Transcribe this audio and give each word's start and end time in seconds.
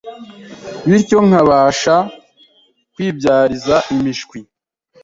bityo 0.89 1.17
nkabasha 1.27 1.95
kwibyariza 2.93 3.75
imishwi 3.93 4.37